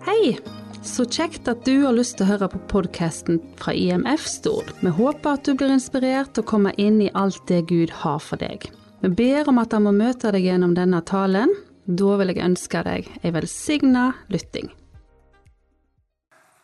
[0.00, 0.38] Hei!
[0.82, 4.70] Så kjekt at du har lyst til å høre på podkasten fra IMF Stord.
[4.80, 8.40] Vi håper at du blir inspirert og kommer inn i alt det Gud har for
[8.40, 8.64] deg.
[9.04, 11.52] Vi ber om at han må møte deg gjennom denne talen.
[11.84, 14.72] Da vil jeg ønske deg ei velsigna lytting.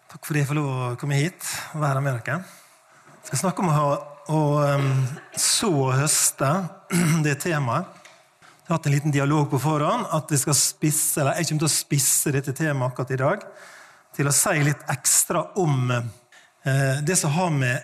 [0.09, 2.41] Takk for at jeg får lov å komme hit og være med dere.
[3.21, 3.95] Jeg skal snakke om å,
[4.33, 4.41] å
[5.37, 6.55] så og høste.
[7.27, 8.06] Det temaet.
[8.67, 11.69] Jeg har hatt en liten dialog på forhånd at jeg spisse, eller jeg kommer til
[11.69, 13.45] å spisse dette temaet akkurat i dag
[14.19, 17.77] til å si litt ekstra om eh, det som har med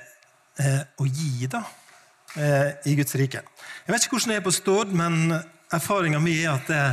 [0.58, 1.62] eh, å gi da,
[2.34, 3.45] eh, i Guds rike.
[3.86, 5.38] Jeg vet ikke hvordan det er på Stord, men
[5.70, 6.84] erfaringa mi er at det,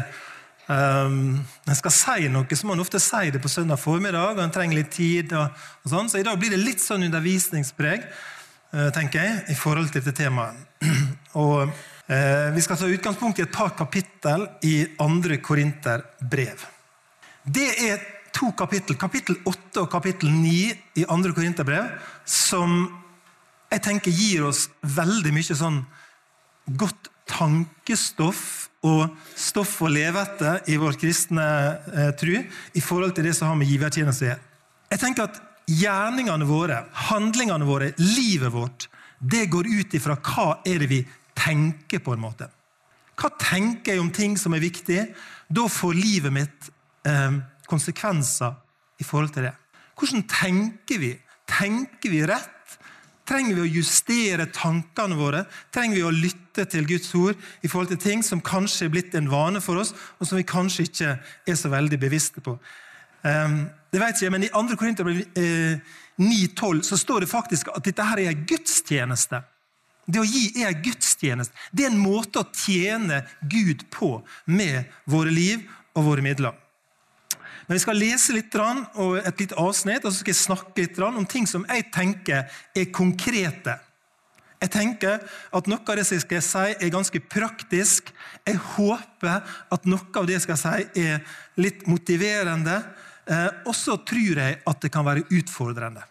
[0.69, 4.45] når en skal si noe, så må en ofte si det på søndag formiddag, og
[4.45, 5.33] en trenger litt tid.
[5.33, 9.57] Og, og sånn, så i dag blir det litt sånn undervisningspreg uh, tenker jeg, i
[9.57, 10.61] forhold til dette temaet.
[11.41, 11.73] og
[12.09, 16.63] Vi skal ta utgangspunkt i et par kapittel i andre Korinterbrev.
[17.45, 17.99] Det er
[18.33, 20.53] to kapittel, kapittel 8 og kapittel 9
[21.01, 21.91] i andre Korinterbrev,
[22.25, 22.81] som
[23.69, 25.83] jeg tenker gir oss veldig mye sånn
[26.79, 31.45] godt tankestoff og stoff å leve etter i vår kristne
[31.93, 34.37] eh, tru i forhold til det som har med givertjeneste å.
[34.89, 36.79] Jeg tenker at Gjerningene våre,
[37.11, 38.87] handlingene våre, livet vårt,
[39.19, 41.03] det går ut ifra hva er det vi
[41.39, 42.03] tenker.
[42.03, 42.49] på en måte.
[43.19, 44.99] Hva tenker jeg om ting som er viktig?
[45.49, 46.69] Da får livet mitt
[47.07, 48.55] eh, konsekvenser
[48.99, 49.55] i forhold til det.
[49.99, 51.13] Hvordan tenker vi?
[51.49, 52.55] Tenker vi rett?
[53.29, 55.43] Trenger vi å justere tankene våre?
[55.73, 59.17] Trenger vi å lytte til Guds ord i forhold til ting som kanskje er blitt
[59.17, 62.55] en vane for oss, og som vi kanskje ikke er så veldig bevisste på?
[63.21, 64.79] Um, det vet jeg, men I 2.
[64.79, 65.77] Korinter eh,
[66.17, 69.43] 9,12 så står det faktisk at dette her er en gudstjeneste.
[70.09, 71.53] Det å gi er en gudstjeneste.
[71.71, 74.15] Det er en måte å tjene Gud på
[74.49, 75.61] med våre liv
[75.93, 76.55] og våre midler.
[77.67, 80.97] Men Vi skal lese litt og et lite avsnitt, og så skal jeg snakke litt
[81.05, 83.77] om ting som jeg tenker er konkrete.
[84.59, 85.21] Jeg tenker
[85.55, 88.09] at Noe av det jeg skal si, er ganske praktisk.
[88.47, 91.21] Jeg håper at noe av det jeg skal si, er
[91.61, 92.81] litt motiverende.
[93.29, 96.01] Eh, og så tror jeg at det kan være utfordrende.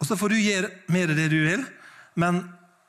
[0.00, 1.64] Og Så får du gjøre med det det du vil,
[2.14, 2.44] men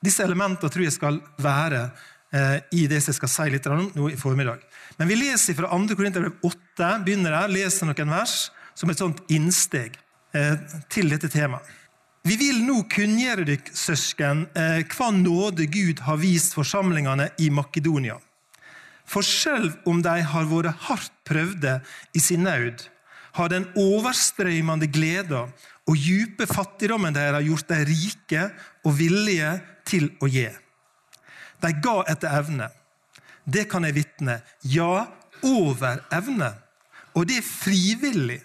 [0.06, 1.88] disse elementene tror jeg skal være
[2.34, 4.62] eh, i det som jeg skal si litt om nå i formiddag.
[5.00, 5.98] Men vi leser fra 2.
[5.98, 8.36] Korinterbrev 8, begynner der, leser noen vers
[8.76, 9.98] som et sånt innsteg
[10.36, 10.56] eh,
[10.92, 11.66] til dette temaet.
[12.26, 18.18] Vi vil nå kunngjøre dere, søsken, eh, hva nåde Gud har vist forsamlingene i Makedonia.
[19.06, 21.78] For selv om de har vært hardt prøvde
[22.18, 22.88] i sin nød,
[23.36, 25.46] har den overstrømmende gleda
[25.86, 28.48] og djupe fattigdommen deres gjort dem rike
[28.86, 29.52] og villige
[29.86, 30.48] til å gi.
[31.62, 32.72] De ga etter evne
[33.46, 34.40] det kan jeg vitne.
[34.66, 35.06] Ja,
[35.46, 36.52] over evne.
[37.16, 38.42] Og det er frivillig.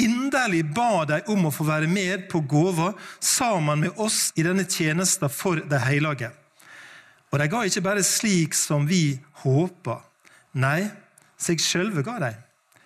[0.00, 4.64] Inderlig ba de om å få være med på gåva sammen med oss i denne
[4.64, 6.32] tjenesten for de hellige.
[7.32, 10.00] Og de ga ikke bare slik som vi håpa.
[10.56, 10.88] Nei,
[11.40, 12.32] seg sjølve ga de.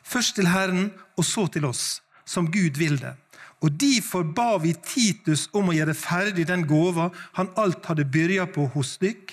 [0.07, 3.17] Først til Herren, og så til oss, som Gud vil det.
[3.65, 7.09] Og Derfor ba vi Titus om å gjøre ferdig den gåva
[7.39, 9.33] han alt hadde byrja på hos dykk,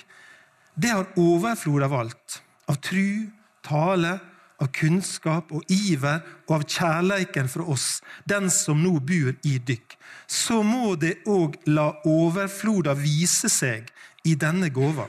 [0.74, 2.40] det har overflod av alt.
[2.66, 3.28] Av tru,
[3.62, 4.16] tale,
[4.58, 9.94] av kunnskap og iver og av kjærleiken fra oss, den som nå bor i dykk.
[10.26, 13.90] Så må det òg la overfloda vise seg
[14.24, 15.06] i denne gåva.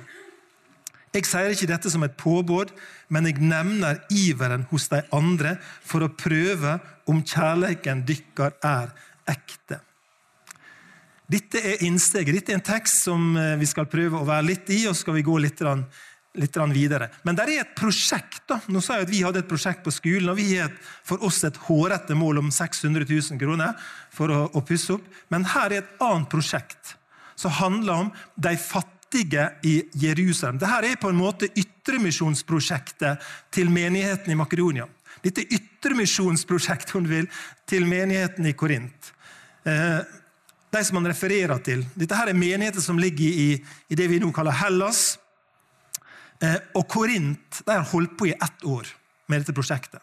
[1.16, 2.74] Jeg sier ikke dette som et påbud,
[3.08, 6.76] men jeg nevner iveren hos de andre for å prøve
[7.08, 8.92] om kjærleiken dykkar er
[9.31, 9.80] ekte.
[11.31, 12.36] Dette er innsteget.
[12.36, 15.06] Dette er en tekst som eh, vi skal prøve å være litt i, og så
[15.06, 15.64] skal vi gå litt,
[16.38, 17.08] litt videre.
[17.24, 18.44] Men det er et prosjekt.
[18.52, 18.59] da.
[18.68, 20.76] Nå sa jeg at Vi hadde et prosjekt på skolen, og vi har
[21.08, 23.74] for oss et hårete mål om 600 000 kroner
[24.14, 25.08] for å, å pusse opp.
[25.34, 26.97] Men her er et annet prosjekt
[27.36, 28.94] som handler om de fattige
[29.63, 30.57] i Jerusalem.
[30.59, 33.23] Dette er på en måte ytremisjonsprosjektet
[33.53, 34.87] til menigheten i Makedonia.
[35.23, 35.57] Dette er
[37.09, 37.28] vil,
[37.66, 39.13] til menigheten i Korint.
[39.66, 39.99] Eh,
[40.75, 41.85] de som han refererer til.
[41.96, 43.49] Dette her er menigheter som ligger i,
[43.90, 45.17] i det vi nå kaller Hellas.
[46.43, 48.90] Eh, og Korint har holdt på i ett år
[49.31, 50.01] med dette prosjektet.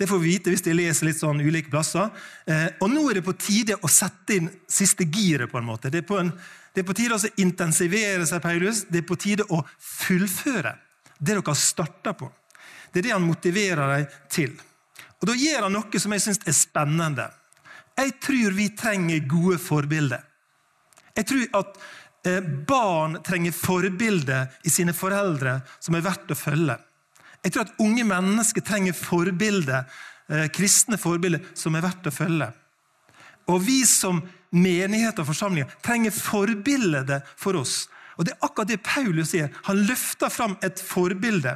[0.00, 2.06] Det får vi vite hvis de leser litt sånn ulike plasser.
[2.48, 5.50] Eh, og nå er det på tide å sette inn siste giret.
[5.52, 5.90] på en måte.
[5.92, 6.30] Det er på, en,
[6.72, 8.86] det er på tide å intensivere seg, Paulus.
[8.88, 10.72] Det er på tide å fullføre
[11.18, 12.30] det dere har starta på.
[12.88, 14.56] Det er det han motiverer deg til.
[15.20, 17.28] Og Da gjør han noe som jeg syns er spennende.
[18.00, 20.24] Jeg tror vi trenger gode forbilder.
[21.12, 21.76] Jeg tror at
[22.24, 26.80] eh, barn trenger forbilder i sine foreldre som er verdt å følge.
[27.44, 29.86] Jeg tror at unge mennesker trenger forbilder
[30.30, 32.50] eh, kristne forbilder som er verdt å følge.
[33.50, 34.20] Og vi som
[34.50, 37.84] menighet og forsamlinger trenger forbilde for oss.
[38.18, 39.48] Og Det er akkurat det Paulus sier.
[39.64, 41.54] Han løfter fram et forbilde.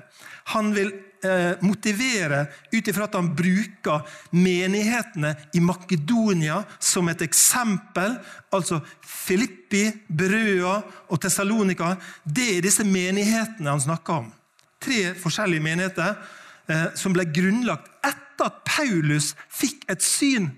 [0.55, 8.17] Han vil eh, motivere ut ifra at han bruker menighetene i Makedonia som et eksempel.
[8.49, 10.79] Altså Filippi, Brøa
[11.11, 11.99] og Tessalonika.
[12.25, 14.33] Det er disse menighetene han snakker om.
[14.85, 16.15] Tre forskjellige menigheter
[16.69, 20.51] eh, som ble grunnlagt etter at Paulus fikk et syn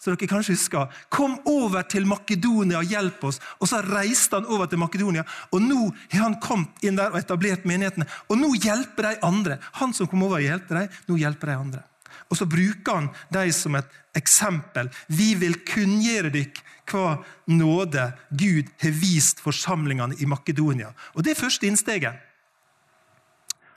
[0.00, 3.40] så dere kanskje husker, Kom over til Makedonia og hjelp oss.
[3.60, 7.18] Og Så reiste han over til Makedonia, og nå har han kommet inn der og
[7.20, 8.06] etablert menighetene.
[8.30, 9.58] Og nå hjelper de andre.
[9.76, 11.82] Han som kom over og hjelpte dem, nå hjelper de andre.
[12.30, 14.88] Og så bruker han dem som et eksempel.
[15.08, 20.94] Vi vil kunngjøre dere hva nåde Gud har vist forsamlingene i Makedonia.
[21.14, 22.29] Og Det er første innsteget.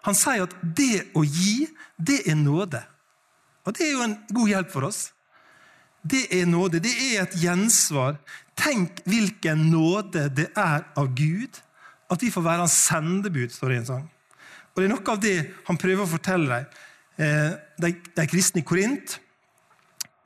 [0.03, 1.67] Han sier at det å gi,
[1.97, 2.81] det er nåde.
[3.63, 5.13] Og det er jo en god hjelp for oss
[6.03, 6.81] det er nåde.
[6.83, 8.17] Det er et gjensvar.
[8.59, 11.61] Tenk hvilken nåde det er av Gud
[12.11, 14.07] at vi får være hans sendebud, står det i en sang.
[14.73, 16.79] Og Det er noe av det han prøver å fortelle deg,
[17.17, 19.17] eh, de, de kristne i Korint,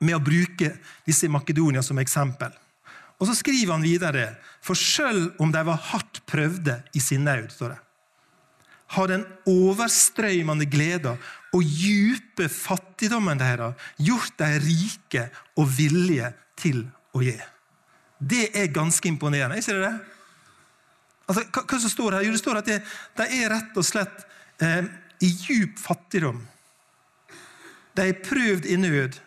[0.04, 0.74] med å bruke
[1.06, 2.52] disse i Makedonia som eksempel.
[3.18, 7.48] Og Så skriver han videre for selv om de var hardt prøvde i sin nød,
[7.54, 7.80] står det,
[8.94, 11.18] har den overstrøymende gleden
[11.52, 16.84] og djupe fattigdommen deres gjort dem rike og villige til
[17.16, 17.36] å gi.
[18.18, 19.92] Det er ganske imponerende, ikke det?
[21.28, 22.26] Altså, hva, hva som står her?
[22.26, 22.78] Jo, det står at de,
[23.26, 24.24] er rett og slett
[24.64, 24.88] eh,
[25.22, 26.40] i djup fattigdom.
[27.98, 29.18] De er prøvd i nød.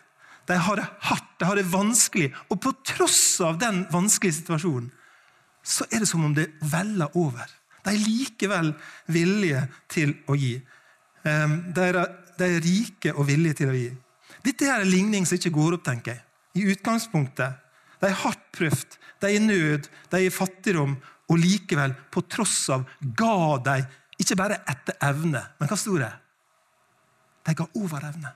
[0.48, 2.32] De har det hardt, de har det vanskelig.
[2.50, 4.90] Og på tross av den vanskelige situasjonen,
[5.62, 7.46] så er det som om det veller over.
[7.82, 8.72] De er likevel
[9.10, 10.54] villige til å gi.
[11.28, 12.02] Ehm, de er,
[12.62, 13.88] rike og villige til å gi.
[14.42, 16.22] Dette er en ligning som ikke går opp, tenker jeg.
[16.58, 17.58] I utgangspunktet.
[18.02, 20.96] De er hardt prøvd, de er i nød, de er i fattigdom,
[21.30, 22.82] og likevel, på tross av,
[23.14, 23.76] ga de
[24.20, 25.42] ikke bare etter evne.
[25.60, 26.10] Men hva sto det?
[27.46, 28.34] De ga over evne.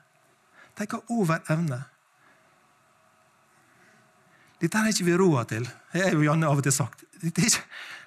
[0.79, 1.81] De ga over evne.
[4.61, 5.67] Dette har ikke vi råd til.
[5.93, 7.05] Jeg er jo Janne av og til sagt.
[7.21, 7.67] Dette er Ikke,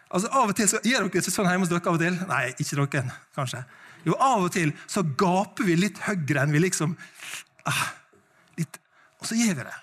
[0.09, 1.83] altså Av og til så Gjør dere sånn hjemme hos dere?
[1.85, 2.17] av og til?
[2.29, 3.63] Nei, ikke dere, kanskje.
[4.07, 6.95] Jo, av og til så gaper vi litt høyere enn vi liksom
[7.69, 7.85] ah,
[8.59, 8.79] litt,
[9.19, 9.77] Og så gjør vi det.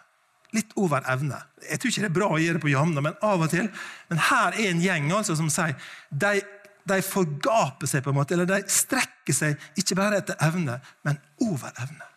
[0.56, 1.38] Litt over evne.
[1.66, 3.66] Jeg tror ikke det er bra å gjøre det på jamna, men av og til.
[4.08, 5.74] Men her er en gjeng altså, som sier
[6.08, 6.40] de,
[6.88, 11.20] de forgaper seg, på en måte, eller de strekker seg ikke bare etter evne, men
[11.44, 12.08] over evne.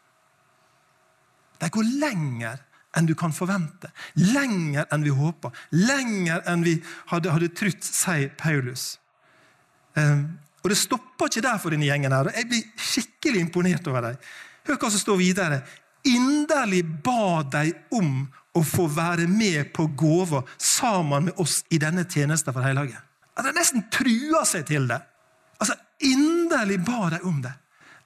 [1.60, 2.62] De går lenger
[3.00, 3.92] enn du kan forvente.
[4.20, 5.56] Lenger enn vi håper.
[5.72, 6.76] Lenger enn vi
[7.14, 8.98] hadde, hadde trutt, sier Paulus.
[9.96, 10.26] Um,
[10.64, 12.14] og det stopper ikke der for denne gjengen.
[12.14, 12.32] her.
[12.36, 14.26] Jeg blir skikkelig imponert over dem.
[14.68, 15.62] Hør hva som står videre.
[16.08, 22.06] Inderlig ba de om å få være med på gåva sammen med oss i denne
[22.10, 23.00] tjenesten for Hellige.
[23.40, 25.00] De nesten trua seg til det.
[25.60, 27.52] Altså, Inderlig ba de om det.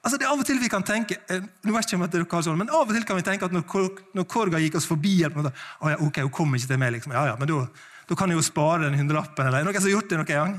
[0.04, 2.20] Altså, det er Av og til vi kan tenke eh, nå vet ikke om det
[2.20, 3.64] er sånn, men av og til kan vi tenke at når,
[4.12, 6.92] når Korga gikk oss forbi på en måte, ja, ok, hun kom ikke til meg,
[6.98, 7.14] liksom.
[7.16, 9.48] ja, ja, men da kan jeg jo spare den hundrelappen.
[9.48, 10.54] Eller noen som har gjort det noen gang.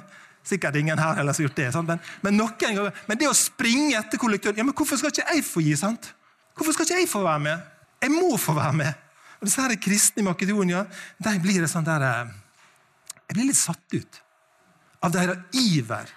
[0.45, 1.69] Sikkert ingen her heller som har gjort det.
[1.85, 5.45] Men, men, noen, men, det å springe etter kollektøren ja, men Hvorfor skal ikke jeg
[5.45, 5.75] få gi?
[5.77, 6.09] sant?
[6.57, 7.71] Hvorfor skal ikke jeg få være med?
[8.01, 9.05] Jeg må få være med.
[9.37, 10.85] Og disse her kristne i Makedonia
[11.21, 12.33] de blir det sånn der, eh,
[13.29, 14.21] Jeg blir litt satt ut
[15.05, 16.09] av deres iver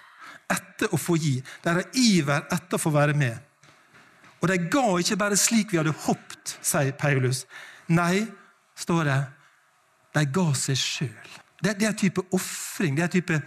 [0.49, 1.37] etter å få gi.
[1.63, 3.37] Deres iver etter å få være med.
[4.39, 7.43] Og de ga ikke bare slik vi hadde håpet, sier Paulus.
[7.91, 8.23] Nei,
[8.77, 9.19] står det,
[10.15, 11.33] de ga seg sjøl.
[11.59, 12.95] Det, det, er en type ofring.
[12.95, 13.39] Det er en type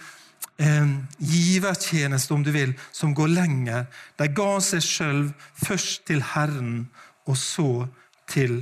[0.61, 0.92] eh,
[1.32, 3.87] givertjeneste, om du vil, som går lenger.
[4.21, 5.25] De ga seg sjøl
[5.64, 6.90] først til Herren,
[7.25, 7.87] og så
[8.28, 8.61] til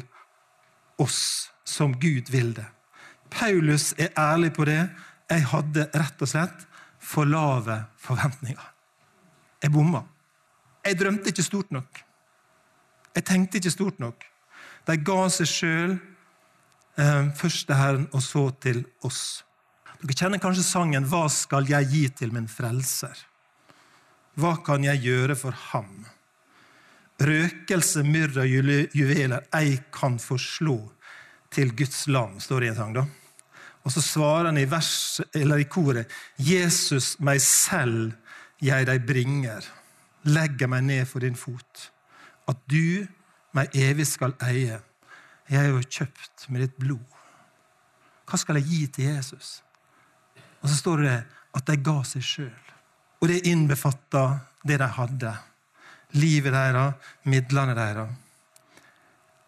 [1.00, 2.66] oss, som Gud vil det.
[3.30, 4.82] Paulus er ærlig på det.
[5.30, 6.66] Jeg hadde rett og slett
[7.10, 8.66] for lave forventninger.
[9.62, 10.04] Jeg bomma.
[10.84, 12.00] Jeg drømte ikke stort nok.
[13.14, 14.24] Jeg tenkte ikke stort nok.
[14.86, 19.42] De ga seg sjøl eh, først til Herren, og så til oss.
[20.00, 23.26] Dere kjenner kanskje sangen 'Hva skal jeg gi til min frelser'?
[24.40, 26.06] Hva kan jeg gjøre for ham?
[27.20, 30.78] Røkelse, myrra, juveler ei kan forslå
[31.50, 32.94] til Guds lam, står det i en sang.
[32.94, 33.04] da.
[33.84, 38.12] Og så svarer han i, vers, i koret Jesus, meg selv
[38.60, 39.64] jeg deg bringer,
[40.28, 41.88] legger meg ned for din fot.
[42.50, 43.06] At du
[43.56, 44.78] meg evig skal eie.
[45.50, 47.16] Jeg er jo kjøpt med ditt blod.
[48.28, 49.60] Hva skal jeg gi til Jesus?
[50.60, 51.16] Og så står det
[51.56, 52.66] at de ga seg sjøl.
[53.20, 54.24] Og det innbefatta
[54.66, 55.32] det de hadde.
[56.20, 58.12] Livet deres, midlene deres.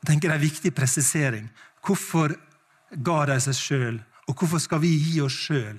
[0.02, 1.46] Jeg tenker Det er en viktig presisering.
[1.84, 2.34] Hvorfor
[2.90, 4.00] ga de seg sjøl,
[4.32, 5.76] og hvorfor skal vi gi oss sjøl?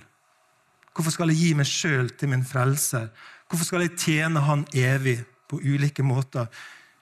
[0.93, 3.07] Hvorfor skal jeg gi meg sjøl til min frelser?
[3.49, 6.45] Hvorfor skal jeg tjene Han evig på ulike måter?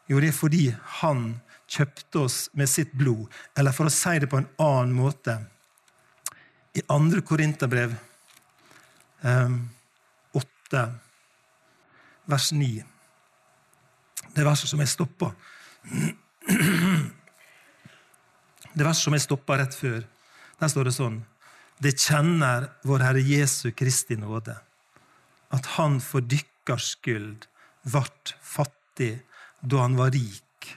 [0.08, 3.28] Jo, det er fordi Han kjøpte oss med sitt blod.
[3.58, 5.36] Eller for å si det på en annen måte
[6.72, 7.20] I 2.
[7.28, 7.98] Korinterbrev
[9.28, 9.70] um,
[10.40, 10.86] 8,
[12.32, 12.84] vers 9
[14.38, 15.34] Det verset som jeg stoppa.
[18.72, 20.00] Det verset som jeg stoppa rett før.
[20.62, 21.20] Der står det sånn
[21.82, 24.54] Det kjenner vår Herre Jesu Kristi nåde,
[25.50, 27.48] at Han for dykkers skyld
[27.90, 29.24] vart fattig
[29.62, 30.76] da han var rik,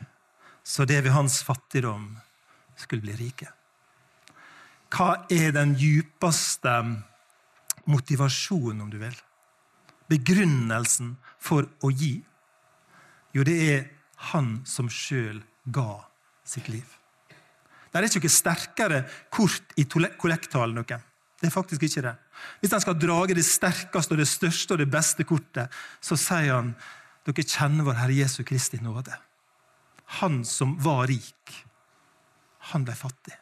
[0.65, 2.17] så det ved hans fattigdom
[2.77, 3.51] skulle bli rike.
[4.95, 6.73] Hva er den djupeste
[7.91, 9.17] motivasjonen, om du vil?
[10.09, 12.17] Begrunnelsen for å gi?
[13.35, 13.89] Jo, det er
[14.33, 16.05] han som sjøl ga
[16.47, 16.87] sitt liv.
[17.95, 18.97] Det er ikke noe sterkere
[19.31, 20.81] kort i kollekttalen.
[20.83, 22.15] Det er faktisk ikke det.
[22.59, 25.71] Hvis han skal drage det sterkeste og det største og det beste kortet,
[26.03, 26.73] så sier han
[27.23, 29.15] dere kjenner vår Herre Jesu Kristi nåde.
[30.19, 31.55] Han som var rik,
[32.73, 33.37] han ble fattig.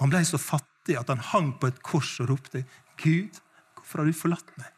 [0.00, 2.64] Han ble så fattig at han hang på et kors og ropte,
[2.96, 3.36] 'Gud,
[3.76, 4.72] hvorfor har du forlatt meg?'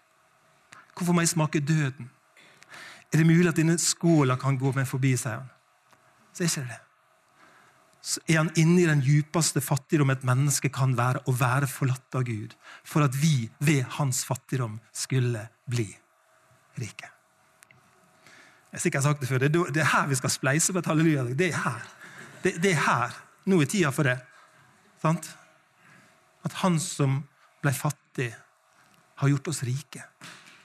[0.99, 2.11] Hvorfor må jeg smake døden?
[3.12, 5.50] Er det mulig at denne skåla kan gå meg forbi, sier han.
[6.35, 6.88] Så er ikke det det
[8.29, 12.25] er han inne i den djupeste fattigdom et menneske kan være, å være forlatt av
[12.29, 12.55] Gud,
[12.87, 15.88] for at vi ved hans fattigdom skulle bli
[16.81, 17.11] rike.
[18.69, 21.25] Jeg har sikkert sagt det før, det er her vi skal spleise på et halleluja.
[21.37, 21.87] Det er her.
[22.45, 23.15] Det, det er her.
[23.49, 24.19] Nå er tida for det.
[25.00, 25.31] Sant?
[26.45, 27.23] At han som
[27.65, 28.29] ble fattig,
[29.19, 30.05] har gjort oss rike.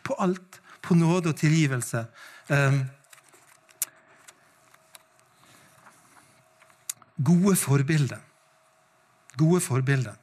[0.05, 0.59] På alt.
[0.83, 2.03] På nåde og tilgivelse.
[2.51, 2.83] Um,
[7.17, 8.21] Gode forbilder.
[9.37, 10.15] Gode forbilder.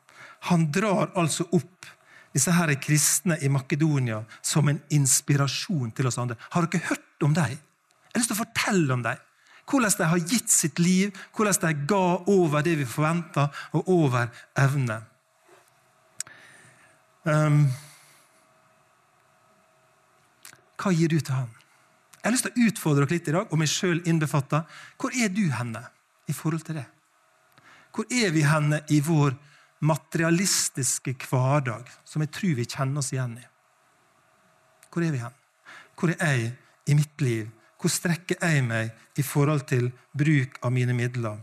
[0.51, 1.87] Han drar altså opp
[2.35, 6.39] disse her kristne i Makedonia som en inspirasjon til oss andre.
[6.55, 7.59] Har dere hørt om dem?
[7.59, 9.27] Jeg har lyst til å fortelle om dem.
[9.71, 14.27] Hvordan de har gitt sitt liv, hvordan de ga over det vi forventa, og over
[14.59, 14.97] evne.
[17.23, 17.69] Um,
[20.81, 21.51] hva gir du til han?
[22.17, 24.65] Jeg har lyst til å utfordre dere litt i dag, og meg sjøl innbefatta.
[24.99, 25.85] Hvor er du henne?
[26.31, 26.87] I forhold til det?
[27.91, 29.35] Hvor er vi henne i vår
[29.83, 33.47] materialistiske hverdag, som jeg tror vi kjenner oss igjen i?
[34.91, 35.37] Hvor er vi hen?
[35.99, 36.53] Hvor er jeg
[36.91, 37.49] i mitt liv?
[37.81, 41.39] Hvor strekker jeg meg i forhold til bruk av mine midler?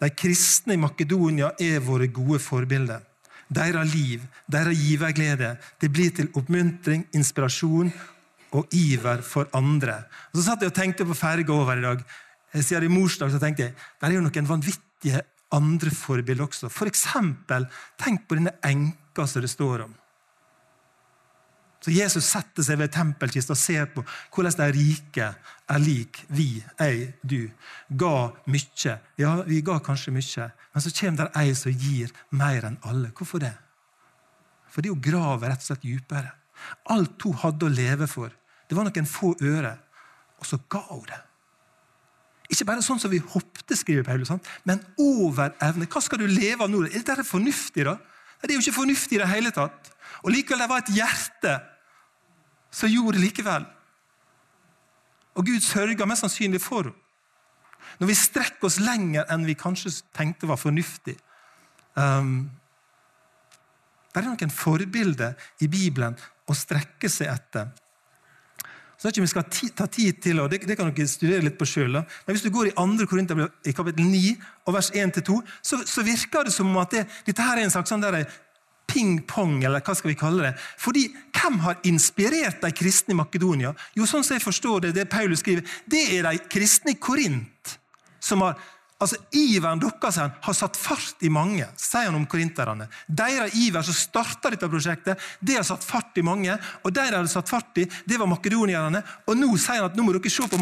[0.00, 3.02] De kristne i Makedonia er våre gode forbilder.
[3.50, 7.90] Deres liv, deres giverglede, det blir til oppmuntring, inspirasjon
[8.54, 10.04] og iver for andre.
[10.30, 12.04] Og så satt jeg og tenkte på ferga over i dag.
[12.52, 15.22] Siden det i morsdag så tenkte jeg det er jo noen vanvittige
[15.54, 16.70] andre forbilder også.
[16.70, 17.66] For eksempel,
[18.00, 19.94] tenk på denne enka som det står om.
[21.80, 24.02] Så Jesus setter seg ved tempelkista og ser på
[24.34, 25.28] hvordan de rike
[25.70, 27.48] er lik vi, jeg, du.
[27.88, 28.96] Ga mye.
[29.20, 33.14] Ja, vi ga kanskje mye, men så kommer det ei som gir mer enn alle.
[33.16, 33.54] Hvorfor det?
[34.70, 36.34] Fordi hun graver rett og slett dypere.
[36.92, 38.28] Alt hun hadde å leve for,
[38.68, 39.72] det var noen få øre,
[40.38, 41.22] og så ga hun det.
[42.50, 44.32] Ikke bare sånn som vi håpte, skriver Paulus,
[44.66, 45.86] men over evne.
[45.90, 46.82] Hva skal du leve av nå?
[46.88, 47.96] Er dette fornuftig, da?
[48.40, 49.92] Det er jo ikke fornuftig i det hele tatt.
[50.24, 51.52] Og likevel, det var et hjerte
[52.74, 53.66] som gjorde det likevel.
[55.38, 56.96] Og Gud sørga mest sannsynlig for henne.
[58.00, 61.16] Når vi strekker oss lenger enn vi kanskje tenkte var fornuftig.
[61.98, 62.50] Um,
[64.10, 66.16] det er noen forbilder i Bibelen
[66.48, 67.70] å strekke seg etter.
[69.00, 71.46] Så det er ikke vi skal ta tid til, og det, det kan dere studere
[71.46, 73.06] litt på selv, Men hvis du går i 2.
[73.08, 74.34] Korinter i kapittel 9,
[74.68, 77.72] og vers 1-2, så, så, virker det som om at det, dette her er en
[77.72, 78.04] slags sånn
[78.90, 80.52] ping-pong, eller hva skal vi kalle det.
[80.82, 83.72] Fordi hvem har inspirert de kristne i Makedonia?
[83.96, 87.78] Jo, sånn som jeg forstår det, det Paulus skriver, det er de kristne i Korint
[88.20, 88.60] som har
[89.00, 92.88] Altså, Iveren deres har satt fart i mange, sier han om korinterne.
[93.08, 96.56] Deres iver som starta dette prosjektet, det har satt fart i mange.
[96.84, 99.00] Og de hadde satt fart i, det var makedonierne.
[99.24, 100.60] Og nå sier han at nå må dere se på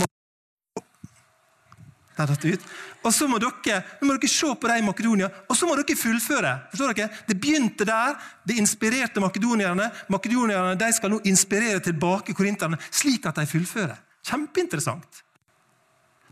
[2.19, 2.63] ut.
[3.07, 5.77] Og så må dere, nå må dere se på dem i Makedonia, og så må
[5.79, 6.55] dere fullføre.
[6.73, 7.11] Forstår dere?
[7.29, 8.17] Det begynte der.
[8.47, 9.91] Det inspirerte makedonierne.
[10.11, 13.99] Makedonierne de skal nå inspirere tilbake korinterne, slik at de fullfører.
[14.27, 15.23] Kjempeinteressant.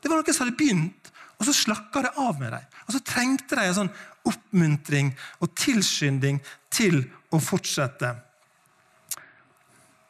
[0.02, 2.68] Det var noe som hadde begynt, og så slakka det av med dem.
[2.86, 3.92] Og så trengte de en sånn
[4.26, 5.12] oppmuntring
[5.44, 6.40] og tilskynding
[6.72, 7.02] til
[7.34, 8.14] å fortsette.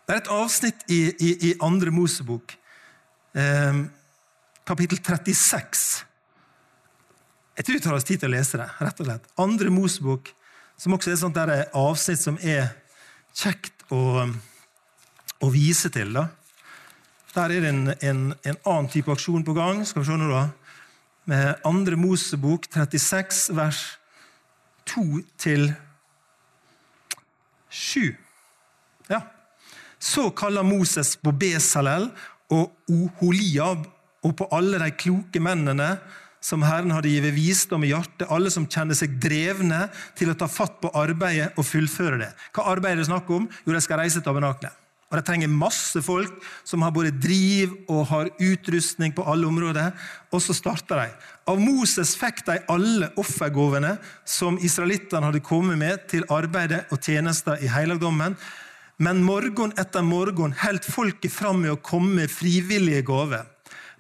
[0.07, 2.55] Det er et avsnitt i, i, i andre Mosebok,
[3.35, 3.81] eh,
[4.67, 5.87] kapittel 36.
[7.57, 8.69] Jeg tror vi tar oss tid til å lese det.
[8.79, 9.31] rett og slett.
[9.41, 10.31] Andre Mosebok,
[10.79, 12.69] som også er et der avsnitt som er
[13.35, 14.29] kjekt å,
[15.41, 16.13] å vise til.
[16.15, 16.29] da.
[17.35, 19.83] Der er det en, en, en, annen type aksjon på gang.
[19.89, 20.45] Skal vi se nå da.
[21.27, 23.81] Med Andre Mosebok 36, vers
[24.87, 25.03] 2
[25.43, 25.73] til
[27.69, 28.15] 7.
[29.11, 29.21] Ja.
[29.99, 32.09] Så kaller Moses på Besalel
[32.55, 33.89] og Oholiab
[34.23, 35.97] og på alle de kloke mennene
[36.47, 40.47] som Herren hadde gitt visdom i hjertet, alle som kjenner seg drevne til å ta
[40.47, 42.33] fatt på arbeidet og fullføre det.
[42.55, 43.49] Hva arbeidet er det snakk om?
[43.67, 44.86] Jo, de skal reise tabernaklet.
[45.07, 49.93] Og De trenger masse folk som har både driv og har utrustning på alle områder.
[50.35, 51.09] Og så starter de.
[51.47, 53.97] Av Moses fikk de alle offergavene
[54.27, 58.35] som israelittene hadde kommet med til arbeidet og tjenester i helligdommen.
[58.99, 63.45] Men morgen etter morgen holdt folket fram med å komme med frivillige gaver.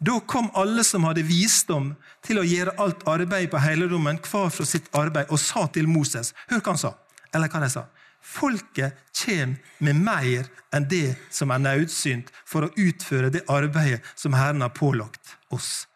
[0.00, 1.94] Da kom alle som hadde visdom,
[2.26, 6.32] til å gjøre alt arbeid på helligdommen, hver fra sitt arbeid, og sa til Moses
[6.50, 6.92] Hør hva han sa.
[7.32, 7.84] Eller hva de sa.
[8.26, 14.35] Folket kommer med mer enn det som er nødsynt for å utføre det arbeidet som
[14.35, 15.87] Herren har pålagt oss.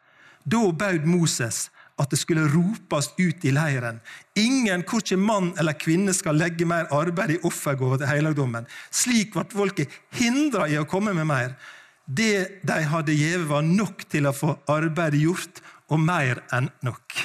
[0.47, 1.69] Da baud Moses
[2.01, 3.99] at det skulle ropes ut i leiren.
[4.39, 8.69] Ingen, korkje mann eller kvinne, skal legge mer arbeid i offergave til helligdommen.
[8.89, 11.59] Slik ble folket hindra i å komme med mer.
[12.07, 15.61] Det de hadde gjeve, var nok til å få arbeidet gjort,
[15.91, 17.19] og mer enn nok.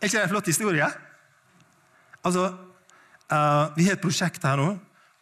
[0.00, 0.86] Er ikke det en flott historie?
[2.26, 2.48] Altså,
[3.32, 4.72] uh, Vi har et prosjekt her nå,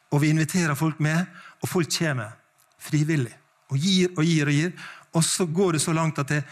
[0.08, 1.26] og vi inviterer folk med.
[1.62, 2.36] Og folk kommer
[2.78, 3.34] frivillig
[3.68, 4.72] og gir og gir og gir.
[5.16, 6.42] Og så går det så langt at det,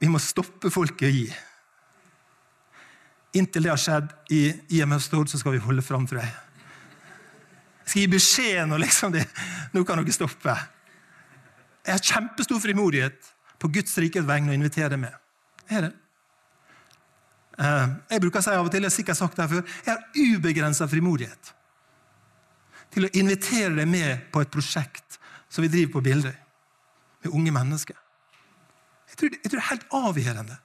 [0.00, 1.26] vi må stoppe folket å gi.
[3.38, 4.42] Inntil det har skjedd i
[4.78, 6.32] IMF Stord, så skal vi holde fram, tror jeg.
[7.84, 9.24] Jeg skal gi beskjed når liksom det,
[9.74, 10.54] nå kan dere stoppe.
[11.84, 15.12] Jeg har kjempestor frimodighet på Guds rikes vegne å invitere med.
[15.68, 15.92] Det er det.
[17.58, 19.92] Eh, jeg bruker å si av og til, jeg har sikkert sagt det før, jeg
[19.92, 21.52] har ubegrensa frimodighet
[22.94, 25.18] til å invitere deg med på et prosjekt
[25.50, 26.34] som vi driver på Bildøy,
[27.24, 27.98] med unge mennesker.
[29.10, 30.58] Jeg tror, jeg tror, det er helt avgjørende.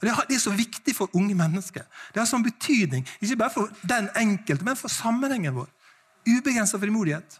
[0.00, 1.84] Det er så viktig for unge mennesker.
[2.12, 5.68] Det har sånn betydning, ikke bare for den enkelte, men for sammenhengen vår.
[6.28, 7.36] Ubegrensa frimodighet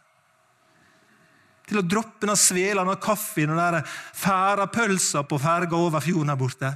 [1.70, 6.40] til å droppe den svelende kaffen og den færa pølsa på ferga over fjorden her
[6.40, 6.72] borte,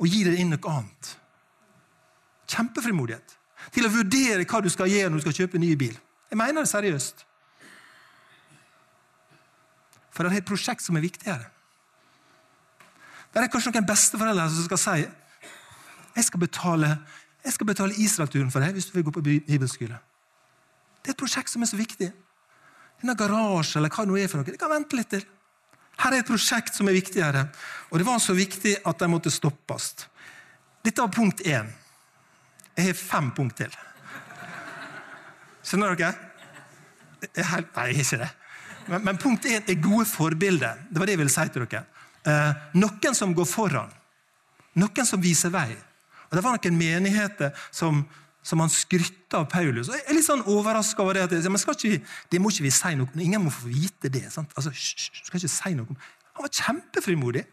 [0.00, 1.14] og gi deg inn noe annet.
[2.50, 3.36] Kjempefrimodighet.
[3.74, 5.96] Til å vurdere hva du skal gjøre når du skal kjøpe en ny bil.
[6.30, 7.26] Jeg mener det seriøst.
[10.10, 11.50] For det er et prosjekt som er viktigere.
[13.30, 15.00] Det er kanskje noen besteforeldre som skal si
[16.10, 16.88] jeg skal betale,
[17.44, 20.00] jeg skal betale Israel-turen for deg hvis du vil gå på bibelskole.
[21.00, 22.10] Det er et prosjekt som er så viktig
[23.00, 24.50] denne garasjen eller hva det nå er for noe.
[24.50, 25.22] Det kan vente litt til.
[26.00, 27.44] Her er et prosjekt som er viktigere.
[27.90, 29.92] Og det var så viktig at de måtte stoppes.
[30.84, 31.68] Dette var punkt én.
[32.76, 33.72] Jeg har fem punkt til.
[35.66, 36.14] Skjønner dere?
[37.50, 38.30] Helt, nei, ikke det.
[38.88, 40.86] Men, men punkt én er gode forbilder.
[40.88, 41.84] Det var det jeg ville si til dere.
[42.24, 43.92] Eh, noen som går foran.
[44.80, 45.68] Noen som viser vei.
[46.30, 48.04] Og Det var noen menigheter som
[48.42, 49.90] som han skrytta av Paulus.
[49.92, 51.26] Jeg er litt sånn overraska over det.
[51.28, 52.00] at men ikke,
[52.30, 53.20] Det må ikke vi si noe om.
[53.20, 54.30] Ingen må få vite det.
[54.32, 54.52] Sant?
[54.56, 55.98] Altså, skal ikke si noe om.
[56.36, 57.44] Han var kjempefrimodig.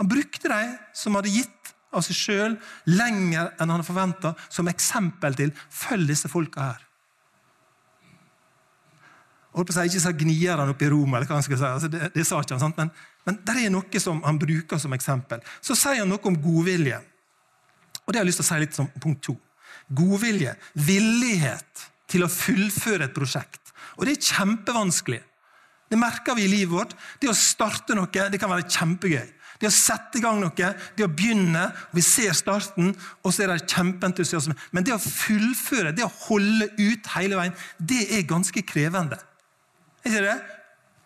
[0.00, 0.62] Han brukte de
[0.96, 2.56] som hadde gitt av seg sjøl
[2.88, 6.88] lenger enn han forventa, som eksempel til følg disse folka her.
[9.52, 11.60] Jeg holdt på å si, Ikke sa gnierne oppe i Roma, eller hva han skulle
[11.60, 11.68] si.
[11.68, 12.78] Altså, det, det, sa ikke han, sant?
[12.80, 12.90] Men,
[13.28, 15.44] men det er noe som han bruker som eksempel.
[15.60, 17.02] Så sier han noe om godvilje.
[18.06, 19.36] Og det har jeg lyst til å si litt som punkt to
[19.88, 23.72] godvilje, villighet til å fullføre et prosjekt.
[23.96, 25.20] Og det er kjempevanskelig.
[25.92, 26.94] Det merker vi i livet vårt.
[27.20, 29.28] Det å starte noe det kan være kjempegøy.
[29.60, 32.90] Det å sette i gang noe, det å begynne, vi ser starten,
[33.22, 34.56] og så er det kjempeentusiasme.
[34.74, 39.20] Men det å fullføre, det å holde ut hele veien, det er ganske krevende.
[40.02, 40.34] Er ikke det?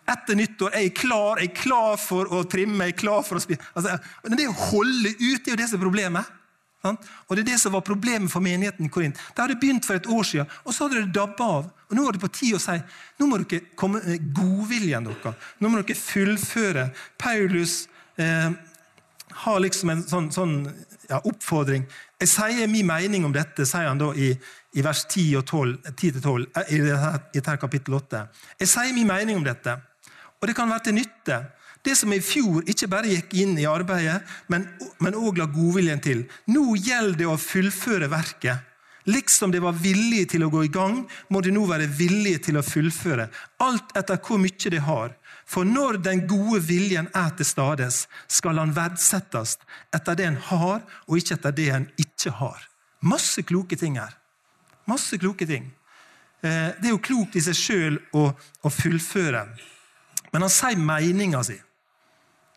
[0.07, 3.37] Etter nyttår er jeg klar, jeg er klar for å trimme, jeg er klar for
[3.37, 3.61] å spise.
[3.75, 6.36] Altså, men det å holde ut det er jo det som er problemet.
[6.85, 9.15] Og Det er det som var problemet for menigheten i Korint.
[9.15, 11.69] Det hadde begynt for et år siden, og så hadde det dabba av.
[11.89, 12.77] Og Nå var det på tide å si
[13.19, 15.35] nå må dere komme med godviljen deres.
[15.59, 16.89] Nå må dere fullføre.
[17.17, 17.87] Paulus
[18.17, 18.51] eh,
[19.43, 20.55] har liksom en sånn, sånn
[21.09, 21.87] ja, oppfordring.
[22.19, 24.31] Jeg sier min mening om dette, sier han da i,
[24.77, 26.81] i vers 10-12 eh, i
[27.39, 28.23] dette kapittel 8.
[28.61, 29.77] Jeg sier min mening om dette,
[30.37, 31.41] og det kan være til nytte
[31.87, 34.19] det som i fjor ikke bare gikk inn i arbeidet,
[34.51, 36.25] men òg la godviljen til.
[36.51, 38.67] Nå gjelder det å fullføre verket.
[39.07, 40.99] Liksom det var villige til å gå i gang,
[41.31, 43.29] må det nå være villige til å fullføre.
[43.63, 45.13] Alt etter hvor mye det har.
[45.47, 49.55] For når den gode viljen er til stades, skal han verdsettes
[49.95, 52.67] etter det en har, og ikke etter det en ikke har.
[52.99, 54.11] Masse kloke ting her.
[54.91, 55.69] Masse kloke ting.
[56.41, 59.45] Eh, det er jo klokt i seg sjøl å, å, fullføre.
[60.33, 61.55] Men han sier meninga si.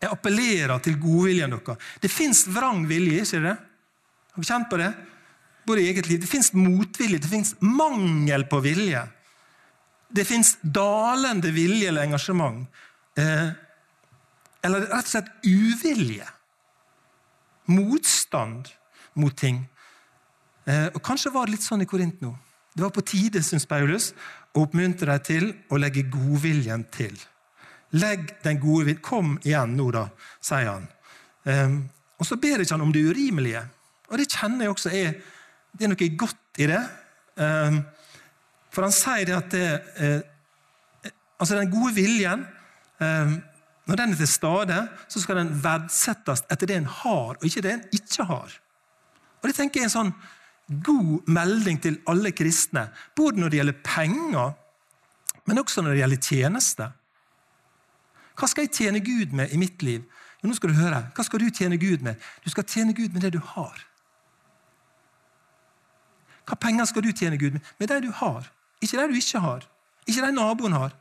[0.01, 1.89] Jeg appellerer til godviljen deres.
[2.01, 3.55] Det fins vrang vilje, ikke det?
[4.31, 4.91] Har du kjent på det?
[5.67, 6.21] Både i eget liv.
[6.23, 9.03] Det fins motvilje, det fins mangel på vilje.
[10.11, 12.65] Det fins dalende vilje eller engasjement.
[13.19, 13.51] Eh,
[14.65, 16.27] eller rett og slett uvilje.
[17.71, 18.71] Motstand
[19.13, 19.61] mot ting.
[20.65, 22.33] Eh, og Kanskje var det litt sånn i Korint nå.
[22.73, 24.11] Det var på tide, syns Paulus,
[24.55, 27.17] å oppmuntre deg til å legge godviljen til.
[27.91, 30.05] Legg den gode viljen Kom igjen nå, da,
[30.43, 30.87] sier han.
[31.43, 31.77] Um,
[32.21, 33.63] og så ber ikke han om det urimelige.
[34.11, 35.13] Og det kjenner jeg også er
[35.71, 36.81] Det er noe godt i det.
[37.35, 37.81] Um,
[38.71, 42.43] for han sier det at det, uh, altså den gode viljen
[42.99, 43.37] um,
[43.87, 47.63] Når den er til stede, så skal den verdsettes etter det en har, og ikke
[47.65, 48.53] det en ikke har.
[49.41, 50.13] Og Det tenker jeg er en sånn
[50.85, 52.85] god melding til alle kristne,
[53.17, 54.53] både når det gjelder penger,
[55.49, 56.87] men også når det gjelder tjeneste.
[58.41, 60.01] Hva skal jeg tjene Gud med i mitt liv?
[60.41, 61.03] Jo, nå skal du høre.
[61.13, 62.17] Hva skal du tjene Gud med?
[62.41, 63.83] Du skal tjene Gud med det du har.
[66.49, 67.67] Hva penger skal du tjene Gud med?
[67.77, 68.47] Med det du har.
[68.81, 69.67] Ikke de du ikke har.
[70.09, 70.95] Ikke de naboen har.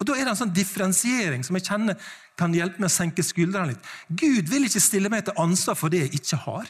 [0.00, 3.24] Og Da er det en sånn differensiering som jeg kjenner kan hjelpe meg å senke
[3.24, 3.92] skuldrene litt.
[4.10, 6.66] Gud vil ikke stille meg til ansvar for det jeg ikke har.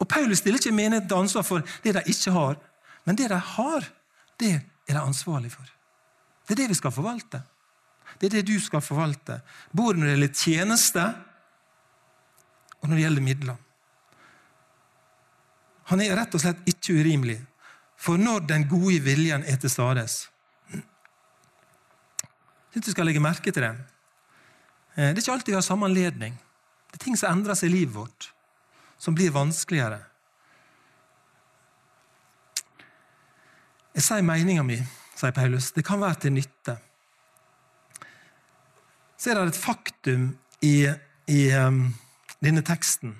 [0.00, 2.56] Og Paulus stiller ikke menigheten til ansvar for det de ikke har.
[3.04, 3.86] Men det de har,
[4.40, 5.68] det er de ansvarlig for.
[6.48, 7.44] Det er det vi skal forvalte.
[8.20, 9.40] Det er det du skal forvalte.
[9.72, 11.04] Både når det gjelder tjeneste,
[12.80, 13.56] og når det gjelder midler.
[15.90, 17.38] Han er rett og slett ikke urimelig.
[17.96, 20.26] For når den gode viljen er til stades
[20.68, 20.82] Jeg
[22.74, 23.72] syns du skal legge merke til det.
[24.96, 26.34] Eh, det er ikke alltid vi har samme anledning.
[26.90, 28.28] Det er ting som endrer seg i livet vårt,
[29.00, 30.02] som blir vanskeligere.
[33.96, 34.76] Jeg sier meninga mi,
[35.16, 35.70] sier Paulus.
[35.72, 36.76] Det kan være til nytte.
[39.26, 40.26] Så er det et faktum
[40.62, 40.86] i,
[41.26, 41.80] i um,
[42.38, 43.16] denne teksten.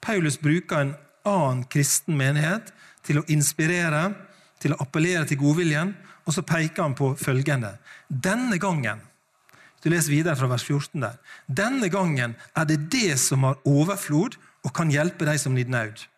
[0.00, 0.94] Paulus bruker en
[1.28, 2.70] annen kristen menighet
[3.04, 4.14] til å inspirere,
[4.64, 5.92] til å appellere til godviljen.
[6.24, 7.74] Og så peker han på følgende.
[8.08, 9.04] Denne gangen
[9.84, 11.20] du leser videre fra vers 14 der.
[11.52, 16.08] Denne gangen er det det som har overflod og kan hjelpe de som lider nød.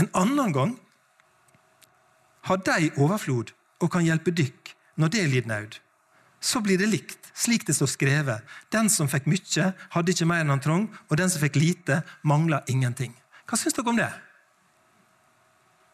[0.00, 0.76] En annen gang
[2.48, 3.52] har de overflod
[3.84, 5.82] og kan hjelpe dykk når det lider nød.
[6.42, 8.52] Så blir det likt, slik det står skrevet.
[8.74, 12.00] Den som fikk mye, hadde ikke mer enn han trong, og den som fikk lite,
[12.26, 13.14] mangla ingenting.
[13.46, 14.10] Hva syns dere om det?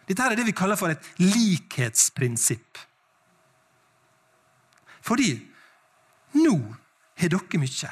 [0.08, 2.80] Dette er det vi kaller for et likhetsprinsipp.
[5.04, 5.34] Fordi
[6.40, 6.56] nå
[7.20, 7.90] har dere mye.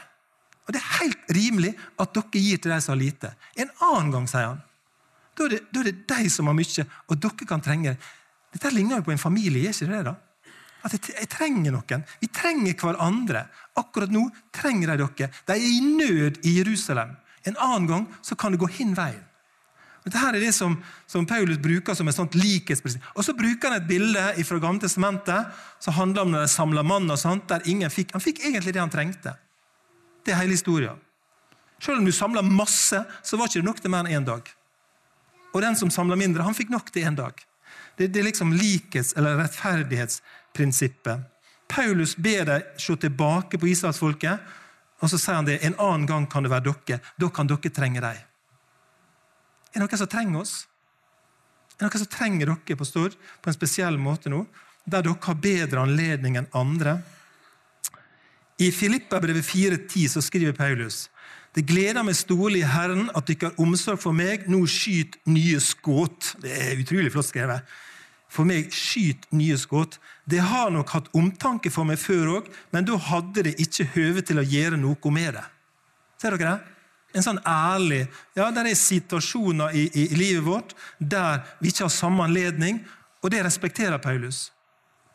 [0.67, 3.33] Og det er helt rimelig at dere gir til de som har lite.
[3.57, 4.63] En annen gang, sier han,
[5.37, 8.15] da er, det, da er det de som har mye, og dere kan trenge det.
[8.57, 10.05] Dette ligner jo på en familie, er ikke det?
[10.09, 10.15] da?
[10.87, 12.05] At jeg, trenger noen.
[12.23, 13.47] Vi trenger hverandre.
[13.77, 15.31] Akkurat nå trenger de dere.
[15.47, 17.17] De er i nød i Jerusalem.
[17.47, 19.23] En annen gang så kan det gå hin veien.
[20.07, 20.77] Dette er det som,
[21.11, 23.03] som, Paulus bruker som et sånt likhetsprinsipp.
[23.19, 26.85] Og så bruker han et bilde fra Gamle testamentet som handler om når de samla
[26.87, 27.11] mann.
[27.11, 29.35] og sånt, der ingen fikk, Han fikk egentlig det han trengte.
[30.23, 31.03] Det er hele historien.
[31.83, 34.47] Selv om du samla masse, så var det ikke nok til mer enn én dag.
[35.53, 37.35] Og den som samla mindre, han fikk nok til én dag.
[37.97, 39.43] Det, det, er liksom likhets- eller
[40.57, 41.21] rettferdighetsprinsippet.
[41.69, 44.39] Paulus ber dem se tilbake på israelsfolket,
[45.03, 47.01] og så sier han det en annen gang kan det være dere.
[47.19, 48.23] Da kan dere trenge dem.
[49.75, 50.67] Er det noen som trenger oss?
[51.77, 54.47] Er det noen som trenger dere på Stord på en spesiell måte nå?
[54.87, 57.01] Der dere har bedre anledning enn andre?
[58.59, 61.11] I Filippabrevet 4,10 så skriver Paulus
[61.57, 64.43] det gleder meg storlig i Herren at dere har omsorg for meg.
[64.45, 66.35] Nå skyt nye skudd.
[66.43, 67.65] Det er utrolig flott skrevet.
[68.33, 69.99] For meg skyt nye skudd.
[70.27, 74.25] Det har nok hatt omtanke for meg før òg, men da hadde det ikke høve
[74.27, 75.45] til å gjøre noe med det.
[76.21, 76.73] Ser dere det?
[77.17, 78.03] En sånn ærlig
[78.37, 82.83] Ja, det er situasjoner i, i, i, livet vårt der vi ikke har samme anledning,
[83.23, 84.51] og det respekterer Paulus.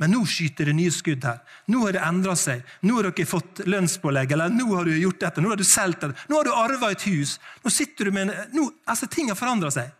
[0.02, 1.43] Men nå skyter det nye skudd her.
[1.69, 2.63] Nå har det endra seg.
[2.82, 6.08] Nå har dere fått lønnspålegg, eller nå har du gjort dette, nå har du solgt
[6.08, 7.36] det, nå har du arva et hus.
[7.62, 9.91] Nå sitter du med en, nå, altså Ting har forandra seg.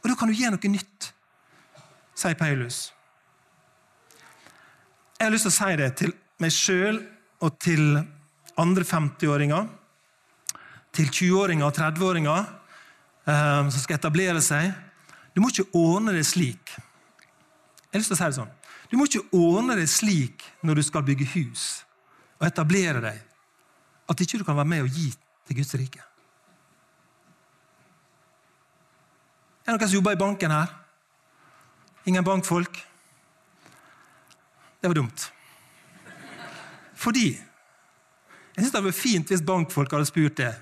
[0.00, 1.11] Og da kan du gjøre noe nytt,
[2.14, 2.92] sier Paulus.
[5.18, 6.98] Jeg har lyst til å si det til meg sjøl
[7.42, 8.00] og til
[8.60, 9.68] andre 50-åringer
[10.92, 12.40] til 20-åringer og 30-åringer
[13.28, 14.72] eh, som skal etablere seg.
[15.32, 16.74] Du må ikke ordne det slik.
[16.74, 18.52] Jeg har lyst til å si det sånn.
[18.92, 21.84] Du må ikke ordne det slik når du skal bygge hus.
[22.42, 23.18] og etablere deg,
[24.10, 25.12] at ikke du kan være med og gi
[25.46, 26.00] til Guds rike.
[29.62, 30.72] Er det noen som jobber i banken her?
[32.06, 32.80] Ingen bankfolk?
[34.82, 35.32] Det var dumt.
[36.94, 40.52] Fordi jeg synes det hadde vært fint hvis bankfolk hadde spurt det.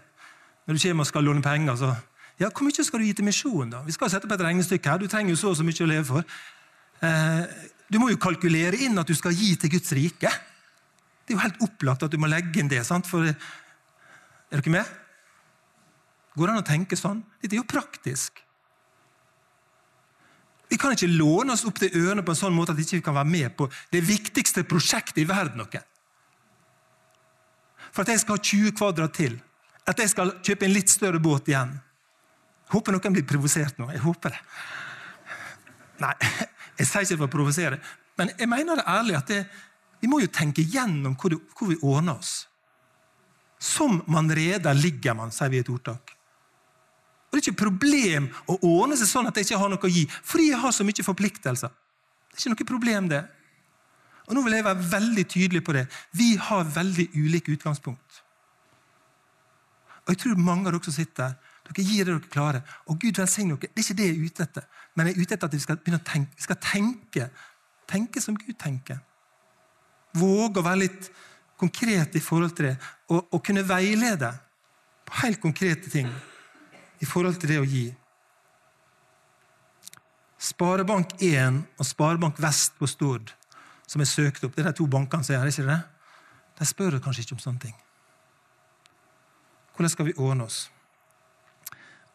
[0.66, 1.94] Når du kommer og skal låne penger, så
[2.40, 3.70] ja, Hvor mye skal du gi til misjon?
[3.70, 3.82] da?
[3.84, 4.98] Vi skal sette opp et regnestykke her.
[4.98, 6.24] Du trenger jo så og så mye å leve for.
[7.04, 7.42] Eh,
[7.92, 10.30] du må jo kalkulere inn at du skal gi til Guds rike.
[11.26, 12.80] Det er jo helt opplagt at du må legge inn det.
[12.86, 13.06] sant?
[13.06, 14.94] For, er dere med?
[16.36, 17.20] Går det an å tenke sånn?
[17.42, 18.40] Dette er jo praktisk.
[20.70, 23.08] Vi kan ikke låne oss opp til ørene på en sånn måte at vi ikke
[23.08, 25.64] kan være med på det viktigste prosjektet i verden.
[25.64, 25.82] Noe.
[27.90, 29.34] For at jeg skal ha 20 kvadrat til,
[29.90, 31.72] at jeg skal kjøpe en litt større båt igjen.
[32.70, 33.88] Håper noen blir provosert nå.
[33.90, 34.44] Jeg håper det.
[36.04, 36.14] Nei,
[36.78, 37.80] jeg sier ikke det for å provosere,
[38.20, 39.40] men jeg mener det ærlig at det,
[40.00, 42.46] vi må jo tenke gjennom hvor, det, hvor vi ordner oss.
[43.60, 46.14] Som man reder, ligger man, sier vi i et ordtak.
[47.30, 49.90] Og Det er ikke problem å ordne seg sånn at jeg ikke har noe å
[49.92, 51.70] gi, fordi jeg har så mye forpliktelser.
[51.70, 53.20] Det er ikke noe problem, det.
[54.26, 55.84] Og Nå vil jeg være veldig tydelig på det.
[56.14, 58.20] Vi har veldig ulike utgangspunkt.
[60.06, 61.38] Og jeg tror mange av dere som sitter der,
[61.70, 62.74] dere gir det dere klarer.
[62.90, 63.70] Og Gud velsigne dere.
[63.70, 64.66] Det er ikke det jeg er ute etter.
[64.94, 66.38] Men jeg er ute etter at vi skal begynne å tenke.
[66.38, 67.28] Vi skal tenke,
[67.90, 68.98] tenke som Gud tenker.
[70.18, 71.10] Våge å være litt
[71.60, 72.76] konkret i forhold til det.
[73.10, 74.32] Og, og kunne veilede
[75.06, 76.10] på helt konkrete ting
[77.00, 77.86] i forhold til det å gi.
[80.40, 83.32] Sparebank1 og Sparebank Vest på Stord,
[83.88, 85.80] som er søkt opp, det er de to bankene som er her, ikke det?
[86.60, 87.76] De spør kanskje ikke om sånne ting.
[89.74, 90.62] Hvordan skal vi ordne oss?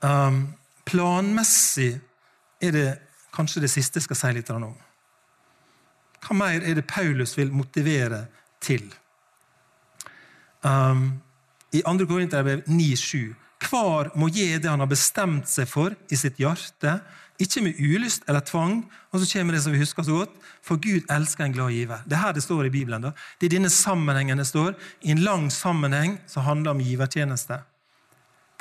[0.01, 0.53] Um,
[0.85, 1.95] planmessig
[2.61, 2.89] er det
[3.33, 4.67] kanskje det siste jeg skal si litt om.
[6.25, 8.25] Hva mer er det Paulus vil motivere
[8.61, 8.85] til?
[10.65, 11.21] Um,
[11.73, 12.05] I 2.
[12.09, 16.99] Korinterbrev 9,7 hver må gjøre det han har bestemt seg for i sitt hjerte,
[17.41, 18.81] ikke med ulyst eller tvang.
[19.11, 22.03] Og så kommer det som vi husker så godt, for Gud elsker en glad giver.
[22.07, 23.01] Det er her det står i Bibelen.
[23.01, 23.11] da.
[23.39, 27.59] Det er denne sammenhengen det står, i en lang sammenheng som handler om givertjeneste.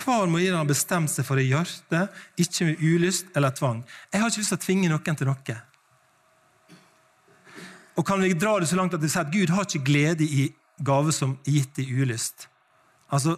[0.02, 3.54] Hver må gi det han har bestemt seg for i hjertet, ikke med ulyst eller
[3.54, 3.84] tvang.
[4.10, 5.60] Jeg har ikke lyst til å tvinge noen til noe.
[7.94, 10.26] Og kan vi dra det så langt at vi sier at Gud har ikke glede
[10.26, 10.48] i
[10.82, 12.48] gave som er gitt i ulyst?
[13.14, 13.36] Altså,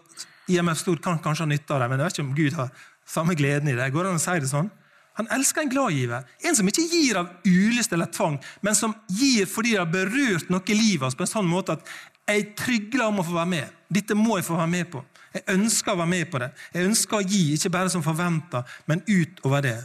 [0.49, 2.89] IMF Stord kan kanskje ha nytte av det, men jeg vet ikke om Gud har
[3.07, 3.89] samme gleden i det.
[3.95, 4.69] Går det an å si det sånn?
[5.17, 6.27] Han elsker en gladgiver.
[6.45, 10.51] En som ikke gir av ulyst eller tvang, men som gir fordi det har berørt
[10.53, 11.93] noe i livet hans på en sånn måte at
[12.27, 13.77] jeg trygler om å få være med.
[13.89, 15.03] Dette må jeg få være med på.
[15.37, 16.51] Jeg ønsker å være med på det.
[16.75, 19.77] Jeg ønsker å gi, ikke bare som forventa, men utover det.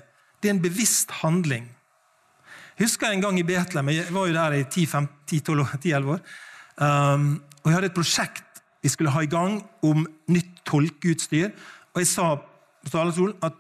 [0.42, 1.70] Det er en bevisst handling.
[2.76, 3.92] Jeg husker en gang i Betlehem.
[3.94, 6.24] Jeg var jo der i 10-11 år.
[6.82, 8.51] Um, og Jeg hadde et prosjekt
[8.82, 11.52] vi skulle ha i gang om nytt tolkeutstyr.
[11.94, 13.58] Og jeg sa på talerstolen at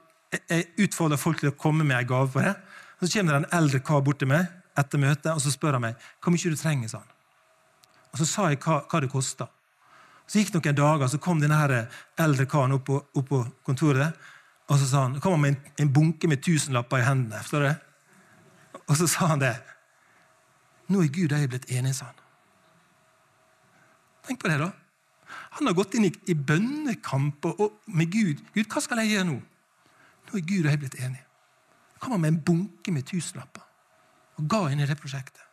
[0.49, 2.55] jeg utfordrer folk til å komme med en gave på det.
[2.99, 4.47] Og Så kommer det en eldre kar bort til meg
[4.79, 6.93] etter møtet og så spør han meg hvor mye du trenger.
[6.93, 7.09] Sånn.
[8.11, 9.49] Og Så sa jeg hva, hva det kosta.
[10.27, 11.89] Så gikk det noen dager, så kom denne her
[12.21, 14.15] eldre karen opp på, opp på kontoret.
[14.71, 17.41] Og så sa han, kom han med en, en bunke med tusenlapper i hendene.
[17.43, 18.79] forstår du?
[18.87, 19.55] Og så sa han det.
[20.87, 22.21] Nå er Gud og jeg blitt enige, sa han.
[24.27, 24.69] Tenk på det, da.
[25.57, 27.45] Han har gått inn i, i bønnekamp
[27.91, 28.41] med Gud.
[28.55, 29.37] Gud, hva skal jeg gjøre nå?
[30.27, 31.25] Nå er Gud og jeg blitt enige.
[31.93, 33.67] Så kom han med en bunke med tusenlapper
[34.39, 35.43] og ga inn i det prosjektet.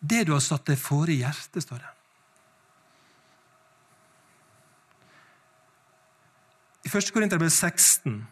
[0.00, 1.94] Det du har satt deg for i hjertet, står det.
[6.88, 7.10] I 1.
[7.12, 8.22] Korinterbrev 16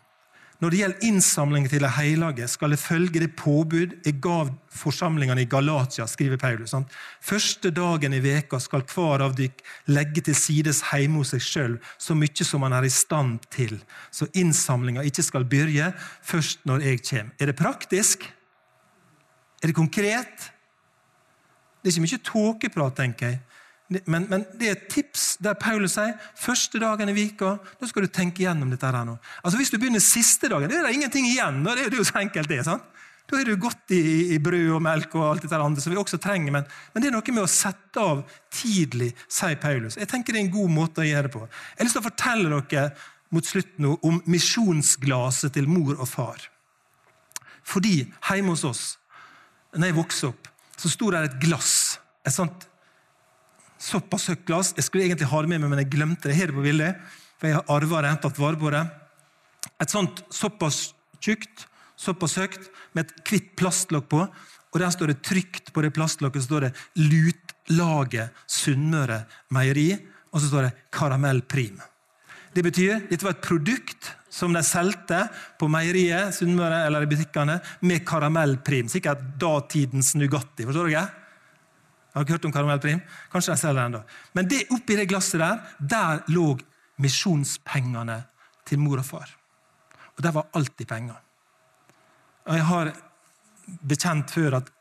[0.59, 5.45] når det gjelder innsamling til det hellige, skal det følge det påbud jeg gav forsamlingene
[5.45, 6.73] i Galatia, skriver Paulus.
[6.73, 6.91] Sant?
[7.23, 9.63] Første dagen i veka skal hver av dykk
[9.95, 13.79] legge til sides hjemme hos seg sjøl så mye som man er i stand til,
[14.11, 15.93] så innsamlinga ikke skal begynne
[16.27, 17.35] først når jeg kommer.
[17.39, 18.27] Er det praktisk?
[19.63, 20.51] Er det konkret?
[21.79, 23.41] Det er ikke mye tåkeprat, tenker jeg.
[23.89, 28.05] Men, men, det er et tips der Paulus sier første dagen i vika, da skal
[28.05, 28.85] du tenke gjennom dette.
[28.85, 29.17] her nå.
[29.41, 31.63] Altså Hvis du begynner siste dagen, det er det ingenting igjen.
[31.65, 32.85] Da er det jo så enkelt det, sant?
[33.29, 36.01] Da er det godt i, i, brød og melk og alt dette andre som vi
[36.01, 36.53] også trenger.
[36.53, 38.23] Men, men, det er noe med å sette av
[38.53, 39.99] tidlig, sier Paulus.
[40.01, 41.45] Jeg tenker Det er en god måte å gjøre det på.
[41.49, 42.87] Jeg har lyst til å fortelle dere
[43.37, 46.49] mot slutten nå om misjonsglaset til mor og far.
[47.69, 48.85] Fordi hjemme hos oss,
[49.77, 50.49] når jeg vokste opp,
[50.81, 51.99] så sto der et glass.
[52.25, 52.65] Et sånt
[53.83, 54.75] såpass høyt glass.
[54.77, 56.37] Jeg skulle egentlig ha det med meg, men jeg glemte det.
[56.39, 56.99] Her på bildet,
[57.39, 58.15] for jeg har arva det.
[58.23, 58.85] tatt vare på det.
[59.83, 62.61] Et sånt såpass tjukt, såpass høyt,
[62.95, 64.29] med et hvitt plastlokk på.
[64.69, 69.97] og der står det trygt på det plastlokket står det Lutlaget Sunnmøre Meieri,
[70.33, 71.81] og så står det Karamell Prim.
[72.53, 75.23] Det betyr dette var et produkt som de solgte
[75.59, 78.89] på meieriet Sunnmøre, eller i butikkene med karamellprim.
[78.91, 80.67] Sikkert datidens Nugatti.
[80.69, 81.07] forstår dere?
[82.19, 83.01] Har dere hørt om karamellprim?
[83.33, 84.03] Kanskje de selger den ennå.
[84.35, 86.51] Men det, oppi det glasset der, der lå
[86.99, 88.23] misjonspengene
[88.67, 89.31] til mor og far.
[90.17, 91.21] Og der var alltid penger.
[92.49, 92.93] Og Jeg har
[93.89, 94.73] bekjent før at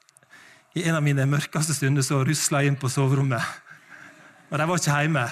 [0.77, 3.43] i en av mine mørkeste stunder så rusla jeg inn på soverommet.
[4.49, 5.25] Og de var ikke hjemme.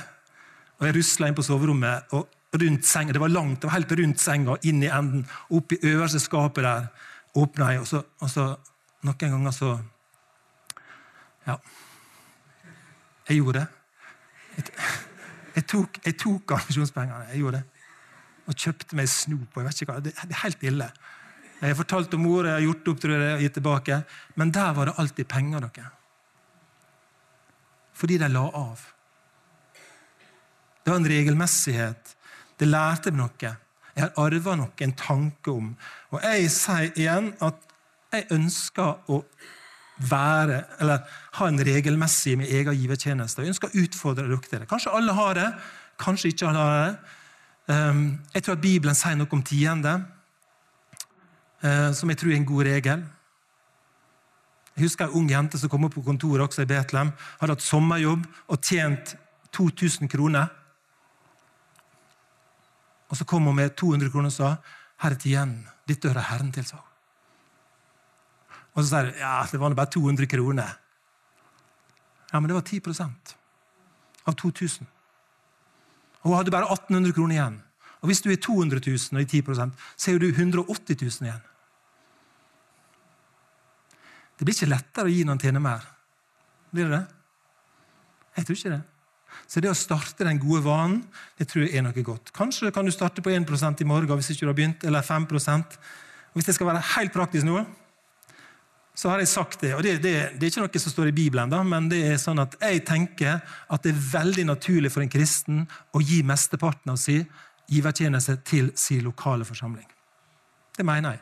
[0.79, 3.13] Og jeg rusla inn på soverommet og rundt senga.
[3.15, 5.25] Det var langt, det var helt rundt senga, inn i enden.
[5.49, 6.87] Opp i øverste skapet der
[7.35, 8.47] åpna jeg, og så, og så
[9.05, 9.77] noen ganger så
[11.45, 11.59] Ja.
[13.29, 13.67] Jeg gjorde det.
[15.55, 17.29] Jeg, tok, jeg tok ambisjonspengene.
[17.31, 17.83] Jeg gjorde det.
[18.51, 19.53] Og kjøpte meg snop.
[19.55, 20.87] jeg vet ikke hva, Det, det er helt ille.
[21.61, 23.99] Jeg har fortalt om ordet, jeg har gjort opp, tror jeg, og gitt tilbake.
[24.35, 25.63] Men der var det alltid penger.
[25.63, 25.87] dere.
[27.95, 28.83] Fordi de la av.
[30.83, 32.15] Det var en regelmessighet.
[32.59, 33.55] Det lærte meg noe.
[33.95, 35.71] Jeg har arva noe, en tanke om.
[36.11, 37.63] Og jeg sier igjen at
[38.11, 39.23] jeg ønsker å
[39.97, 41.03] være, eller
[41.37, 43.41] ha en regelmessig med egen givertjeneste.
[43.41, 44.65] Jeg ønsker å utfordre dere til.
[44.69, 45.47] Kanskje alle har det,
[46.01, 46.95] kanskje ikke alle har det.
[47.73, 49.93] Ehm, jeg tror at Bibelen sier noe om tiende,
[51.63, 53.05] eh, som jeg tror er en god regel.
[54.75, 57.13] Jeg husker en ung jente som kom opp på kontoret også i Betlehem.
[57.39, 59.15] Hadde hatt sommerjobb og tjent
[59.55, 60.49] 2000 kroner.
[63.09, 64.57] Og så kom hun med 200 kroner og sa
[65.03, 65.69] her er tienden.
[65.87, 66.94] Dette hører Herren til, sa hun.
[68.75, 70.75] Og så sier hun ja, det var bare 200 kroner.
[72.31, 73.35] Ja, men det var 10%
[74.25, 74.87] av 2000.
[76.23, 77.59] Og hun hadde bare 1800 kroner igjen.
[78.01, 81.43] Og hvis du er 200 000 og i 10 så er du 180 000 igjen.
[84.35, 85.85] Det blir ikke lettere å gi når en tjener mer.
[86.75, 87.05] Blir det det?
[88.35, 88.81] Jeg tror ikke det.
[89.47, 90.99] Så det å starte den gode vanen
[91.39, 92.33] det tror jeg er noe godt.
[92.35, 95.79] Kanskje kan du starte på 1% i morgen hvis ikke du har begynt, eller 5%
[95.79, 97.61] og Hvis det skal være helt praktisk nå,
[98.95, 99.73] så har jeg sagt det.
[99.75, 102.21] og det, det, det, er ikke noe som står i Bibelen, da, men det er
[102.21, 106.93] sånn at jeg tenker at det er veldig naturlig for en kristen å gi mesteparten
[106.93, 107.25] av sin
[107.67, 109.87] givertjeneste til sin lokale forsamling.
[110.77, 111.21] Det mener jeg.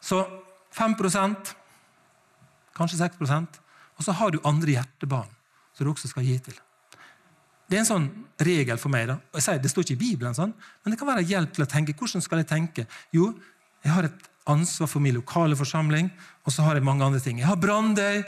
[0.00, 0.20] Så
[0.76, 1.54] 5%
[2.76, 3.60] kanskje 6%
[4.00, 5.28] og så har du andre hjertebarn
[5.76, 6.56] som du også skal gi til.
[7.68, 8.08] Det er en sånn
[8.42, 9.06] regel for meg.
[9.06, 9.20] da.
[9.30, 11.64] Og jeg sier, Det står ikke i Bibelen, sånn, men det kan være hjelp til
[11.64, 11.94] å tenke.
[11.94, 12.86] Hvordan skal jeg tenke?
[13.12, 13.34] Jo,
[13.84, 16.10] jeg har et ansvar for min lokale forsamling,
[16.44, 17.38] og så har jeg mange andre ting.
[17.38, 18.22] Jeg har Brandøy,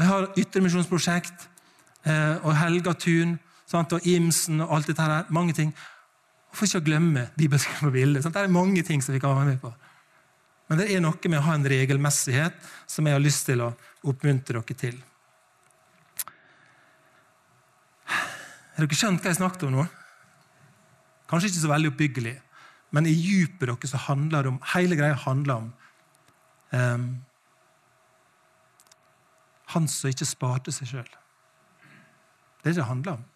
[0.00, 1.46] jeg har Ytremisjonsprosjekt
[2.08, 3.38] eh, og Helgatun
[3.78, 5.28] og Imsen og alt dette her.
[5.30, 5.70] Mange ting.
[6.50, 8.24] For ikke å glemme bibelske på bildet.
[8.24, 8.34] Sant?
[8.34, 9.70] Det er mange ting som vi kan være med på.
[10.70, 12.58] Men det er noe med å ha en regelmessighet
[12.90, 13.72] som jeg har lyst til å
[14.06, 14.98] oppmuntre dere til.
[18.10, 19.86] Har dere skjønt hva jeg snakket om nå?
[21.30, 22.36] Kanskje ikke så veldig oppbyggelig,
[22.90, 25.72] men i djupet deres så handler det om, hele greia handler om
[26.70, 27.10] um,
[29.70, 31.10] han som ikke sparte seg sjøl.
[32.60, 33.26] Det er det det handler om.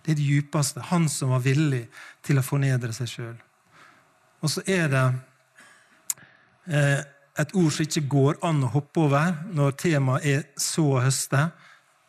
[0.00, 0.80] Det er det djupeste.
[0.92, 1.82] Han som var villig
[2.24, 3.38] til å fornedre seg sjøl.
[4.40, 5.02] Og så er det
[6.70, 7.02] eh,
[7.40, 11.50] et ord som ikke går an å hoppe over når temaet er så å høste.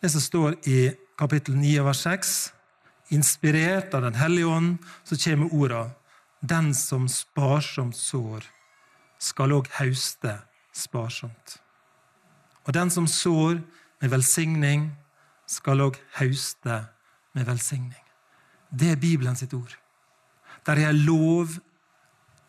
[0.02, 0.80] Det som står i
[1.20, 2.36] kapittel 9 vers 6
[3.12, 5.82] inspirert av Den hellige ånd, så kommer orda
[6.42, 8.46] Den som sparsomt sår,
[9.22, 10.40] skal òg hauste
[10.74, 11.60] sparsomt.
[12.66, 13.60] Og den som sår
[14.02, 14.90] med velsigning,
[15.46, 16.80] skal òg hauste
[17.38, 18.02] med velsigning.
[18.72, 19.76] Det er Bibelen sitt ord.
[20.66, 21.60] Der er lov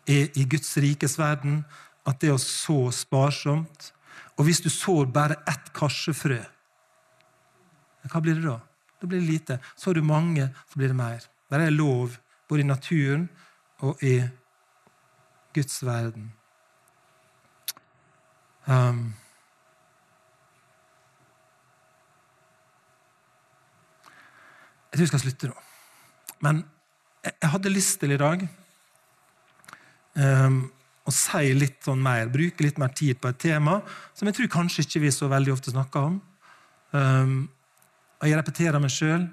[0.07, 1.61] i Guds rikes verden
[2.07, 3.93] at det å så sparsomt
[4.37, 6.39] Og hvis du sår bare ett karsefrø,
[8.09, 8.57] hva blir det da?
[8.99, 9.59] da blir det lite.
[9.75, 11.21] Så du mange, så blir det mer.
[11.51, 12.15] Der er lov
[12.49, 13.27] både i naturen
[13.83, 14.15] og i
[15.53, 16.31] Guds verden.
[18.65, 19.13] Um,
[24.91, 25.57] jeg tror vi skal slutte nå.
[26.43, 26.63] Men
[27.23, 28.45] jeg hadde lyst til i dag
[30.15, 30.61] um,
[31.03, 33.81] å si litt sånn mer, bruke litt mer tid på et tema
[34.15, 36.21] som jeg tror kanskje ikke vi så veldig ofte snakker om.
[36.95, 37.35] Um,
[38.21, 39.27] og jeg repeterer meg sjøl.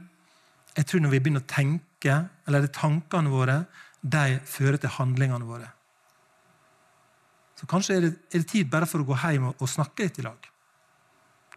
[0.75, 2.17] Jeg tror når vi begynner å tenke,
[2.47, 3.61] eller det er tankene våre,
[4.01, 5.69] de fører til handlingene våre.
[7.61, 10.07] Så kanskje er det, er det tid bare for å gå hjem og, og snakke
[10.07, 10.47] litt i lag.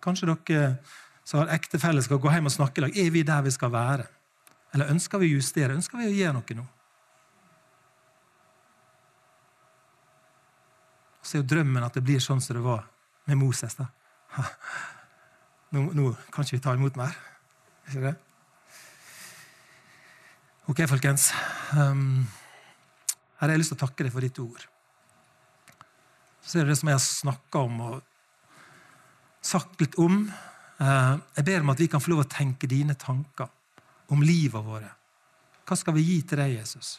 [0.03, 0.75] Kanskje dere
[1.23, 2.97] som har ektefelle, skal gå hjem og snakke i lag.
[2.99, 4.07] Er vi der vi skal være?
[4.75, 5.77] Eller ønsker vi å justere?
[5.77, 6.65] Ønsker vi å gjøre noe nå?
[11.23, 12.83] Så er jo drømmen at det blir sånn som det var
[13.31, 13.79] med Moses.
[13.79, 13.87] da.
[15.73, 17.15] Nå, nå kan ikke vi ta imot mer.
[17.87, 18.15] Ikke det?
[20.69, 21.31] Ok, folkens.
[21.73, 22.27] Um,
[23.39, 24.65] her har jeg lyst til å takke deg for ditt ord.
[26.43, 27.95] Så er det det som jeg har snakka om og
[29.43, 30.25] sagt litt om.
[30.77, 33.49] Uh, jeg ber om at vi kan få lov å tenke dine tanker
[34.13, 34.91] om livet våre.
[35.63, 36.97] Hva skal vi gi til deg, Jesus?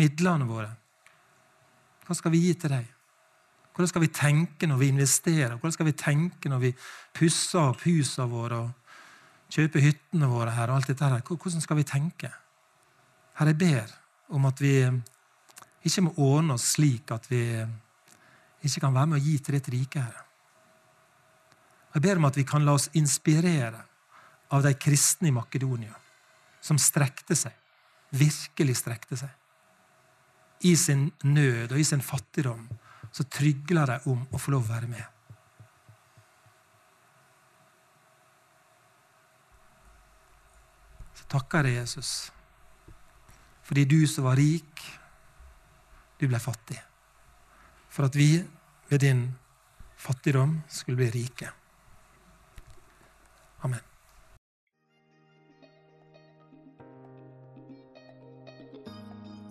[0.00, 0.70] Midlene våre.
[2.06, 2.88] Hva skal vi gi til deg?
[3.70, 5.56] Hvordan skal vi tenke når vi investerer?
[5.56, 6.70] Hvordan skal vi tenke når vi
[7.16, 10.54] pusser opp husene våre og kjøper hyttene våre?
[10.56, 11.22] her og alt dette her?
[11.22, 12.32] Hvordan skal vi tenke?
[13.40, 13.92] Herre, jeg ber
[14.36, 14.74] om at vi
[15.88, 17.40] ikke må ordne oss slik at vi
[18.60, 20.26] ikke kan være med å gi til ditt rike, Herre.
[21.94, 23.80] Jeg ber om at vi kan la oss inspirere
[24.52, 25.94] av de kristne i Makedonia,
[26.60, 27.54] som strekte seg,
[28.12, 29.30] virkelig strekte seg.
[30.68, 32.66] I sin nød og i sin fattigdom
[33.08, 35.06] så trygler de om å få lov å være med.
[41.16, 42.12] Så takker jeg Jesus,
[43.70, 44.80] fordi du som var rik,
[46.18, 46.80] du ble fattig.
[47.86, 48.40] For at vi
[48.90, 49.20] ved din
[49.94, 51.52] fattigdom skulle bli rike.
[53.62, 53.78] Amen.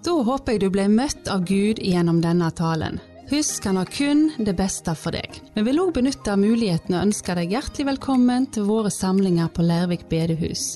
[0.03, 2.99] Da håper jeg du ble møtt av Gud gjennom denne talen.
[3.31, 5.39] Husk, han har kun det beste for deg.
[5.55, 10.09] Vi vil òg benytte muligheten og ønske deg hjertelig velkommen til våre samlinger på Lærvik
[10.11, 10.75] bedehus.